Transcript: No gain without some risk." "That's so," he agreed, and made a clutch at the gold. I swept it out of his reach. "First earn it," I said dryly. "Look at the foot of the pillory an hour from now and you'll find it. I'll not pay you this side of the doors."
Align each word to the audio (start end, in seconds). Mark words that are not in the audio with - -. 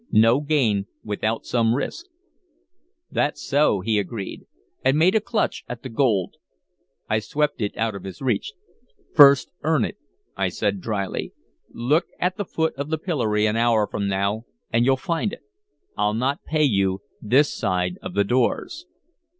No 0.11 0.39
gain 0.39 0.87
without 1.03 1.45
some 1.45 1.75
risk." 1.75 2.07
"That's 3.11 3.39
so," 3.39 3.81
he 3.81 3.99
agreed, 3.99 4.47
and 4.83 4.97
made 4.97 5.13
a 5.13 5.21
clutch 5.21 5.63
at 5.69 5.83
the 5.83 5.89
gold. 5.89 6.37
I 7.07 7.19
swept 7.19 7.61
it 7.61 7.77
out 7.77 7.93
of 7.93 8.03
his 8.03 8.19
reach. 8.19 8.53
"First 9.13 9.51
earn 9.61 9.85
it," 9.85 9.99
I 10.35 10.49
said 10.49 10.81
dryly. 10.81 11.33
"Look 11.69 12.07
at 12.19 12.35
the 12.35 12.45
foot 12.45 12.73
of 12.77 12.89
the 12.89 12.97
pillory 12.97 13.45
an 13.45 13.55
hour 13.57 13.85
from 13.85 14.07
now 14.07 14.45
and 14.73 14.85
you'll 14.85 14.97
find 14.97 15.31
it. 15.33 15.43
I'll 15.95 16.15
not 16.15 16.45
pay 16.45 16.63
you 16.63 17.03
this 17.21 17.53
side 17.53 17.99
of 18.01 18.15
the 18.15 18.23
doors." 18.23 18.87